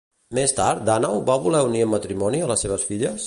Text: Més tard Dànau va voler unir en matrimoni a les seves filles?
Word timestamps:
Més 0.37 0.53
tard 0.59 0.81
Dànau 0.87 1.19
va 1.29 1.37
voler 1.43 1.63
unir 1.67 1.83
en 1.87 1.93
matrimoni 1.93 2.43
a 2.47 2.51
les 2.55 2.67
seves 2.67 2.89
filles? 2.93 3.19